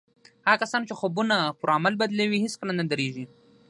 هغه 0.47 0.57
کسان 0.63 0.81
چې 0.87 0.93
خوبونه 0.99 1.37
پر 1.59 1.67
عمل 1.77 1.93
بدلوي 2.01 2.37
هېڅکله 2.45 2.73
نه 2.79 2.85
درېږي. 2.91 3.25